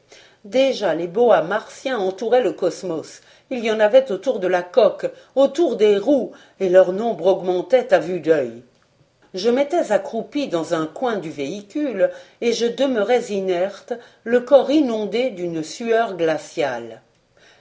Déjà 0.47 0.95
les 0.95 1.09
boas 1.09 1.43
martiens 1.43 1.99
entouraient 1.99 2.41
le 2.41 2.53
cosmos. 2.53 3.21
Il 3.51 3.65
y 3.65 3.71
en 3.73 3.81
avait 3.81 4.13
autour 4.13 4.39
de 4.39 4.47
la 4.47 4.63
coque, 4.63 5.11
autour 5.35 5.75
des 5.75 5.99
roues, 5.99 6.31
et 6.61 6.69
leur 6.69 6.93
nombre 6.93 7.27
augmentait 7.27 7.93
à 7.93 7.99
vue 7.99 8.21
d'œil. 8.21 8.63
Je 9.35 9.51
m'étais 9.51 9.91
accroupi 9.91 10.47
dans 10.47 10.73
un 10.73 10.87
coin 10.87 11.17
du 11.17 11.31
véhicule, 11.31 12.11
et 12.41 12.53
je 12.53 12.67
demeurais 12.67 13.25
inerte, 13.25 13.93
le 14.23 14.39
corps 14.39 14.71
inondé 14.71 15.31
d'une 15.31 15.65
sueur 15.65 16.17
glaciale. 16.17 17.03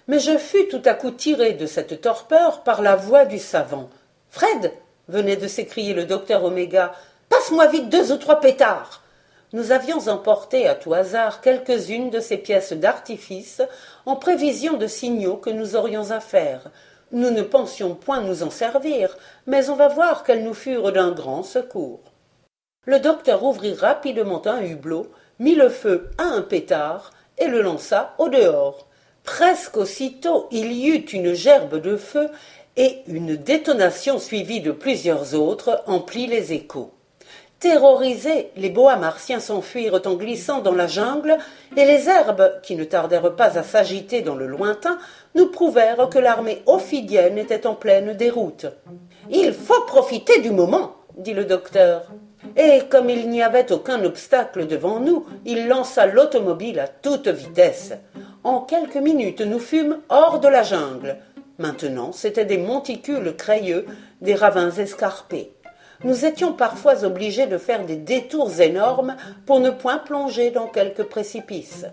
Mais 0.08 0.20
je 0.20 0.38
fus 0.38 0.68
tout 0.68 0.84
à 0.86 0.94
coup 0.94 1.10
tiré 1.10 1.54
de 1.54 1.66
cette 1.66 2.02
torpeur 2.02 2.62
par 2.62 2.84
la 2.84 2.96
voix 2.96 3.26
du 3.26 3.40
savant. 3.40 3.90
Fred 4.30 4.72
venait 5.08 5.38
de 5.38 5.48
s'écrier 5.48 5.96
le 5.96 6.06
docteur 6.06 6.44
Oméga. 6.44 6.94
Passe-moi 7.30 7.66
vite 7.66 7.90
deux 7.90 8.12
ou 8.12 8.18
trois 8.18 8.40
pétards 8.40 9.02
nous 9.56 9.72
avions 9.72 10.10
emporté 10.10 10.68
à 10.68 10.76
tout 10.76 10.94
hasard 10.94 11.40
quelques-unes 11.40 12.10
de 12.10 12.20
ces 12.20 12.36
pièces 12.36 12.74
d'artifice 12.74 13.62
en 14.06 14.18
prévision 14.18 14.76
de 14.76 14.86
signaux 14.86 15.38
que 15.38 15.50
nous 15.50 15.78
aurions 15.78 16.12
à 16.12 16.20
faire. 16.20 16.72
Nous 17.14 17.30
ne 17.30 17.42
pensions 17.42 17.96
point 17.96 18.20
nous 18.20 18.44
en 18.44 18.50
servir, 18.50 19.16
mais 19.48 19.70
on 19.70 19.78
va 19.78 19.88
voir 19.88 20.26
qu'elles 20.26 20.44
nous 20.44 20.54
furent 20.54 20.92
d'un 20.92 21.12
grand 21.12 21.42
secours. 21.42 22.02
Le 22.84 23.00
docteur 23.00 23.46
ouvrit 23.46 23.76
rapidement 23.76 24.46
un 24.46 24.62
hublot, 24.62 25.08
mit 25.40 25.56
le 25.56 25.70
feu 25.70 26.10
à 26.18 26.24
un 26.24 26.42
pétard 26.42 27.12
et 27.38 27.48
le 27.48 27.62
lança 27.62 28.14
au 28.18 28.28
dehors. 28.28 28.90
Presque 29.24 29.78
aussitôt 29.78 30.50
il 30.52 30.74
y 30.74 30.90
eut 30.90 31.06
une 31.14 31.34
gerbe 31.34 31.80
de 31.80 31.96
feu 31.96 32.28
et 32.76 33.04
une 33.08 33.38
détonation 33.38 34.20
suivie 34.20 34.60
de 34.60 34.74
plusieurs 34.74 35.34
autres 35.34 35.82
emplit 35.88 36.28
les 36.28 36.52
échos. 36.52 36.92
Terrorisés, 37.60 38.52
les 38.58 38.70
boas 38.70 38.98
martiens 38.98 39.40
s'enfuirent 39.40 40.02
en 40.06 40.16
glissant 40.16 40.60
dans 40.60 40.74
la 40.74 40.88
jungle, 40.88 41.38
et 41.78 41.86
les 41.86 42.10
herbes, 42.10 42.60
qui 42.62 42.76
ne 42.76 42.84
tardèrent 42.84 43.36
pas 43.36 43.58
à 43.58 43.64
s'agiter 43.64 44.22
dans 44.22 44.36
le 44.36 44.46
lointain, 44.46 44.98
nous 45.36 45.48
prouvèrent 45.48 46.10
que 46.10 46.20
l'armée 46.20 46.62
ophidienne 46.66 47.38
était 47.38 47.66
en 47.66 47.74
pleine 47.74 48.14
déroute. 48.14 48.66
Il 49.30 49.54
faut 49.54 49.82
profiter 49.88 50.42
du 50.42 50.52
moment, 50.52 50.98
dit 51.18 51.34
le 51.34 51.46
docteur. 51.46 52.12
Et 52.58 52.82
comme 52.90 53.10
il 53.10 53.30
n'y 53.30 53.42
avait 53.42 53.72
aucun 53.72 54.04
obstacle 54.04 54.68
devant 54.68 55.00
nous, 55.00 55.26
il 55.46 55.68
lança 55.68 56.06
l'automobile 56.06 56.80
à 56.80 56.88
toute 56.88 57.30
vitesse. 57.30 57.94
En 58.44 58.60
quelques 58.60 58.98
minutes, 58.98 59.42
nous 59.42 59.60
fûmes 59.60 60.00
hors 60.10 60.40
de 60.40 60.48
la 60.48 60.64
jungle. 60.64 61.18
Maintenant, 61.58 62.12
c'étaient 62.12 62.46
des 62.46 62.58
monticules 62.58 63.36
crayeux, 63.36 63.86
des 64.22 64.36
ravins 64.36 64.72
escarpés. 64.72 65.55
Nous 66.06 66.24
étions 66.24 66.54
parfois 66.54 67.04
obligés 67.04 67.48
de 67.48 67.58
faire 67.58 67.84
des 67.84 67.96
détours 67.96 68.62
énormes 68.62 69.16
pour 69.48 69.60
ne 69.60 69.72
point 69.72 69.98
plonger 69.98 70.52
dans 70.52 70.68
quelques 70.68 71.06
précipices. 71.06 71.88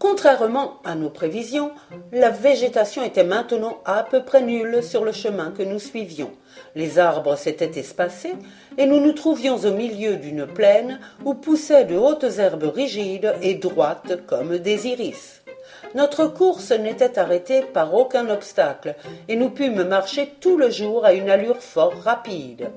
Contrairement 0.00 0.80
à 0.84 0.96
nos 0.96 1.08
prévisions, 1.08 1.70
la 2.10 2.30
végétation 2.30 3.04
était 3.04 3.22
maintenant 3.22 3.78
à 3.84 4.02
peu 4.02 4.24
près 4.24 4.42
nulle 4.42 4.82
sur 4.82 5.04
le 5.04 5.12
chemin 5.12 5.52
que 5.52 5.62
nous 5.62 5.78
suivions. 5.78 6.32
Les 6.74 6.98
arbres 6.98 7.36
s'étaient 7.36 7.78
espacés 7.78 8.34
et 8.76 8.86
nous 8.86 8.98
nous 8.98 9.12
trouvions 9.12 9.56
au 9.58 9.70
milieu 9.70 10.16
d'une 10.16 10.44
plaine 10.44 10.98
où 11.24 11.34
poussaient 11.34 11.84
de 11.84 11.96
hautes 11.96 12.38
herbes 12.38 12.72
rigides 12.74 13.36
et 13.40 13.54
droites 13.54 14.26
comme 14.26 14.58
des 14.58 14.88
iris. 14.88 15.42
Notre 15.94 16.26
course 16.26 16.72
n'était 16.72 17.20
arrêtée 17.20 17.62
par 17.62 17.94
aucun 17.94 18.30
obstacle 18.30 18.96
et 19.28 19.36
nous 19.36 19.50
pûmes 19.50 19.84
marcher 19.84 20.34
tout 20.40 20.56
le 20.56 20.70
jour 20.70 21.04
à 21.04 21.12
une 21.12 21.30
allure 21.30 21.62
fort 21.62 21.94
rapide. 22.02 22.68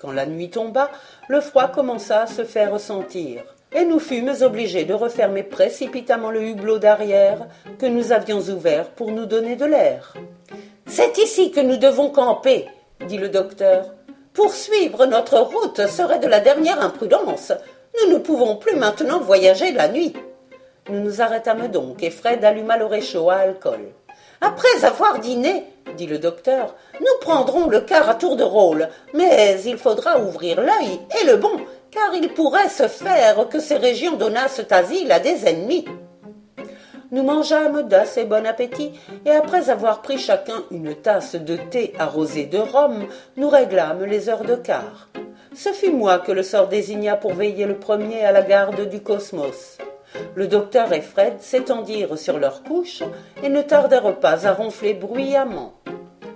Quand 0.00 0.12
la 0.12 0.24
nuit 0.24 0.48
tomba, 0.48 0.90
le 1.28 1.40
froid 1.40 1.68
commença 1.68 2.22
à 2.22 2.26
se 2.26 2.44
faire 2.44 2.72
ressentir 2.72 3.42
et 3.72 3.84
nous 3.84 4.00
fûmes 4.00 4.34
obligés 4.40 4.84
de 4.84 4.94
refermer 4.94 5.42
précipitamment 5.42 6.30
le 6.30 6.42
hublot 6.42 6.78
d'arrière 6.78 7.46
que 7.78 7.86
nous 7.86 8.12
avions 8.12 8.40
ouvert 8.40 8.90
pour 8.90 9.10
nous 9.12 9.26
donner 9.26 9.56
de 9.56 9.66
l'air. 9.66 10.14
C'est 10.86 11.18
ici 11.18 11.50
que 11.50 11.60
nous 11.60 11.76
devons 11.76 12.10
camper, 12.10 12.66
dit 13.06 13.18
le 13.18 13.28
docteur. 13.28 13.94
Poursuivre 14.32 15.06
notre 15.06 15.38
route 15.38 15.86
serait 15.86 16.18
de 16.18 16.28
la 16.28 16.40
dernière 16.40 16.82
imprudence. 16.82 17.52
Nous 18.00 18.12
ne 18.12 18.18
pouvons 18.18 18.56
plus 18.56 18.76
maintenant 18.76 19.20
voyager 19.20 19.72
la 19.72 19.88
nuit. 19.88 20.14
Nous 20.88 21.00
nous 21.00 21.20
arrêtâmes 21.20 21.68
donc, 21.68 22.02
et 22.02 22.10
Fred 22.10 22.44
alluma 22.44 22.76
le 22.76 22.86
réchaud 22.86 23.30
à 23.30 23.36
alcool. 23.36 23.92
Après 24.40 24.84
avoir 24.84 25.18
dîné, 25.18 25.64
dit 25.96 26.06
le 26.06 26.18
docteur, 26.18 26.74
nous 26.98 27.20
prendrons 27.20 27.68
le 27.68 27.80
quart 27.80 28.08
à 28.08 28.14
tour 28.14 28.36
de 28.36 28.42
rôle, 28.42 28.88
mais 29.12 29.60
il 29.66 29.76
faudra 29.76 30.18
ouvrir 30.18 30.60
l'œil, 30.60 31.00
et 31.20 31.26
le 31.26 31.36
bon, 31.36 31.52
car 31.90 32.14
il 32.14 32.32
pourrait 32.32 32.70
se 32.70 32.88
faire 32.88 33.48
que 33.48 33.60
ces 33.60 33.76
régions 33.76 34.16
donnassent 34.16 34.62
asile 34.70 35.12
à 35.12 35.20
des 35.20 35.46
ennemis. 35.46 35.84
Nous 37.12 37.22
mangeâmes 37.22 37.82
d'assez 37.82 38.24
bon 38.24 38.46
appétit, 38.46 38.92
et 39.26 39.30
après 39.30 39.68
avoir 39.68 40.00
pris 40.00 40.16
chacun 40.16 40.64
une 40.70 40.94
tasse 40.94 41.34
de 41.34 41.56
thé 41.56 41.92
arrosé 41.98 42.46
de 42.46 42.58
rhum, 42.58 43.06
nous 43.36 43.48
réglâmes 43.48 44.04
les 44.04 44.28
heures 44.28 44.44
de 44.44 44.54
quart. 44.54 45.08
Ce 45.54 45.70
fut 45.70 45.92
moi 45.92 46.20
que 46.20 46.32
le 46.32 46.44
sort 46.44 46.68
désigna 46.68 47.16
pour 47.16 47.34
veiller 47.34 47.66
le 47.66 47.78
premier 47.78 48.24
à 48.24 48.32
la 48.32 48.42
garde 48.42 48.88
du 48.88 49.00
cosmos. 49.00 49.78
Le 50.34 50.46
docteur 50.46 50.92
et 50.92 51.00
Fred 51.00 51.40
s'étendirent 51.40 52.18
sur 52.18 52.38
leurs 52.38 52.62
couches 52.62 53.02
et 53.42 53.48
ne 53.48 53.62
tardèrent 53.62 54.18
pas 54.18 54.46
à 54.46 54.52
ronfler 54.52 54.94
bruyamment. 54.94 55.74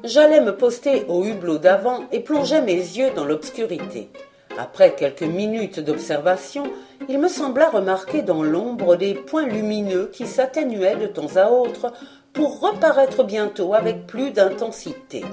J'allais 0.05 0.41
me 0.41 0.57
poster 0.57 1.05
au 1.09 1.25
hublot 1.25 1.59
d'avant 1.59 2.01
et 2.13 2.21
plongeais 2.21 2.61
mes 2.61 2.75
yeux 2.75 3.11
dans 3.17 3.25
l'obscurité. 3.25 4.11
Après 4.59 4.95
quelques 4.95 5.23
minutes 5.23 5.81
d'observation, 5.81 6.65
il 7.09 7.19
me 7.19 7.29
sembla 7.29 7.71
remarquer 7.71 8.23
dans 8.23 8.43
l'ombre 8.43 8.97
des 8.97 9.15
points 9.15 9.47
lumineux 9.47 10.11
qui 10.13 10.27
s'atténuaient 10.27 10.97
de 10.97 11.07
temps 11.07 11.37
à 11.37 11.51
autre 11.51 11.93
pour 12.33 12.61
reparaître 12.61 13.25
bientôt 13.25 13.75
avec 13.75 14.07
plus 14.07 14.31
d'intensité. 14.31 15.25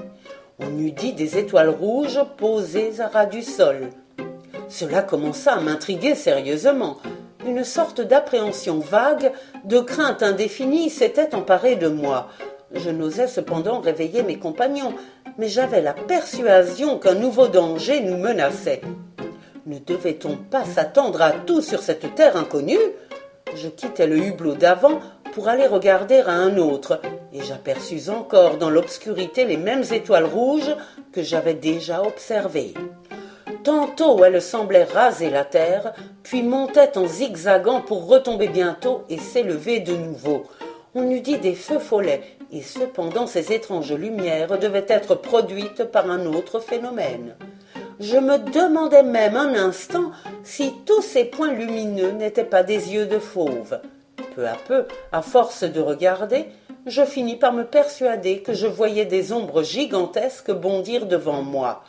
On 0.58 0.78
eût 0.78 0.92
dit 0.92 1.12
des 1.12 1.38
étoiles 1.38 1.68
rouges 1.68 2.20
posées 2.36 3.00
à 3.00 3.08
ras 3.08 3.26
du 3.26 3.42
sol. 3.42 3.90
Cela 4.68 5.02
commença 5.02 5.52
à 5.52 5.60
m'intriguer 5.60 6.14
sérieusement. 6.14 6.96
Une 7.44 7.64
sorte 7.64 8.00
d'appréhension 8.00 8.78
vague, 8.78 9.32
de 9.64 9.80
crainte 9.80 10.22
indéfinie 10.22 10.90
s'était 10.90 11.34
emparée 11.34 11.74
de 11.74 11.88
moi. 11.88 12.28
Je 12.72 12.90
n'osais 12.90 13.26
cependant 13.26 13.80
réveiller 13.80 14.22
mes 14.22 14.38
compagnons, 14.38 14.94
mais 15.38 15.48
j'avais 15.48 15.82
la 15.82 15.92
persuasion 15.92 16.98
qu'un 16.98 17.14
nouveau 17.14 17.48
danger 17.48 18.00
nous 18.00 18.16
menaçait. 18.16 18.80
Ne 19.66 19.78
devait-on 19.78 20.36
pas 20.36 20.64
s'attendre 20.64 21.20
à 21.20 21.32
tout 21.32 21.62
sur 21.62 21.82
cette 21.82 22.14
terre 22.14 22.36
inconnue? 22.36 22.78
Je 23.56 23.68
quittai 23.68 24.06
le 24.06 24.18
hublot 24.18 24.54
d'avant 24.54 25.00
pour 25.34 25.48
aller 25.48 25.66
regarder 25.66 26.20
à 26.20 26.30
un 26.30 26.56
autre, 26.58 27.00
et 27.32 27.42
j'aperçus 27.42 28.08
encore 28.08 28.56
dans 28.56 28.70
l'obscurité 28.70 29.44
les 29.44 29.56
mêmes 29.56 29.84
étoiles 29.90 30.26
rouges 30.26 30.76
que 31.12 31.22
j'avais 31.22 31.54
déjà 31.54 32.02
observées. 32.02 32.74
Tantôt 33.64 34.24
elles 34.24 34.42
semblaient 34.42 34.84
raser 34.84 35.30
la 35.30 35.44
terre, 35.44 35.92
puis 36.22 36.42
montaient 36.42 36.98
en 36.98 37.06
zigzagant 37.06 37.80
pour 37.80 38.08
retomber 38.08 38.48
bientôt 38.48 39.04
et 39.08 39.18
s'élever 39.18 39.80
de 39.80 39.94
nouveau. 39.94 40.44
On 40.94 41.08
eût 41.10 41.20
dit 41.20 41.38
des 41.38 41.54
feux 41.54 41.78
follets, 41.78 42.22
et 42.50 42.62
cependant 42.62 43.26
ces 43.26 43.52
étranges 43.52 43.92
lumières 43.92 44.58
devaient 44.58 44.86
être 44.88 45.14
produites 45.14 45.84
par 45.84 46.10
un 46.10 46.26
autre 46.26 46.58
phénomène. 46.58 47.36
Je 48.00 48.16
me 48.16 48.38
demandais 48.38 49.04
même 49.04 49.36
un 49.36 49.54
instant 49.54 50.10
si 50.42 50.72
tous 50.84 51.02
ces 51.02 51.24
points 51.24 51.52
lumineux 51.52 52.10
n'étaient 52.10 52.44
pas 52.44 52.64
des 52.64 52.92
yeux 52.92 53.06
de 53.06 53.18
fauve. 53.18 53.80
Peu 54.34 54.46
à 54.46 54.56
peu, 54.66 54.86
à 55.12 55.22
force 55.22 55.62
de 55.62 55.80
regarder, 55.80 56.46
je 56.86 57.04
finis 57.04 57.36
par 57.36 57.52
me 57.52 57.64
persuader 57.64 58.40
que 58.40 58.54
je 58.54 58.66
voyais 58.66 59.04
des 59.04 59.32
ombres 59.32 59.62
gigantesques 59.62 60.50
bondir 60.50 61.06
devant 61.06 61.42
moi. 61.42 61.84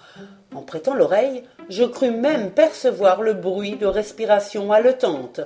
En 0.54 0.62
prêtant 0.62 0.94
l'oreille, 0.94 1.44
je 1.70 1.84
crus 1.84 2.12
même 2.12 2.52
percevoir 2.52 3.22
le 3.22 3.34
bruit 3.34 3.76
de 3.76 3.86
respiration 3.86 4.72
haletante. 4.72 5.42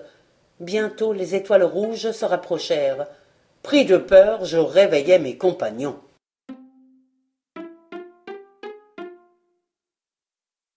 Bientôt 0.59 1.13
les 1.13 1.35
étoiles 1.35 1.63
rouges 1.63 2.11
se 2.11 2.25
rapprochèrent. 2.25 3.07
Pris 3.63 3.85
de 3.85 3.97
peur, 3.97 4.45
je 4.45 4.57
réveillai 4.57 5.19
mes 5.19 5.37
compagnons. 5.37 5.97